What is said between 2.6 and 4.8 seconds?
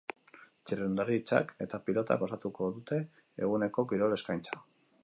dute eguneko kirol eskaintza.